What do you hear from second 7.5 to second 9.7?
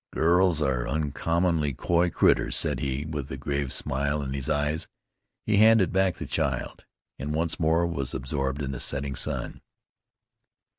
more was absorbed in the setting sun.